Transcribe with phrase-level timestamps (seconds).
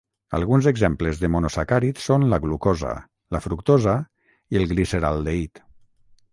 [0.35, 2.95] Alguns exemples de monosacàrids són la glucosa,
[3.37, 3.97] la fructosa
[4.55, 5.67] i el gliceraldehid.